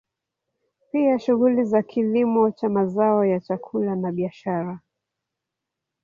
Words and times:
Pia 0.91 1.19
shughuli 1.19 1.63
za 1.63 1.81
kilimo 1.81 2.51
cha 2.51 2.69
mazao 2.69 3.25
ya 3.25 3.39
chakula 3.39 3.95
na 3.95 4.11
biashara 4.11 4.79